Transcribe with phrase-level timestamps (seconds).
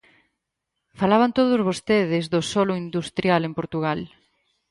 [0.99, 3.99] Falaban todos vostedes do solo industrial en Portugal.